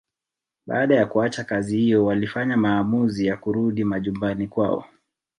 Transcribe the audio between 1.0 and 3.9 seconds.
kuacha kazi hiyo walifanya maamuzi ya kurudi